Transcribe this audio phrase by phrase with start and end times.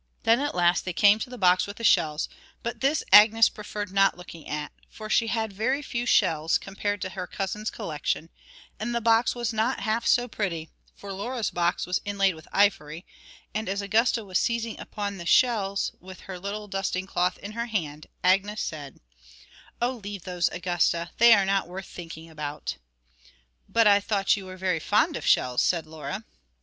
[0.23, 2.27] Then at last they came to the box with the shells,
[2.63, 7.09] but this Agnes preferred not looking at, for she had very few shells, compared to
[7.09, 8.31] her cousin's collection,
[8.79, 13.05] and the box was not half so pretty, for Laura's box was inlaid with ivory;
[13.53, 17.67] and as Augusta was seizing upon the shells with her little dusting cloth in her
[17.67, 18.99] hand, Agnes said:
[19.79, 22.77] 'Oh, leave those, Augusta; they are not worth thinking about.'
[23.69, 26.23] 'But I thought you were very fond of shells,' said Laura.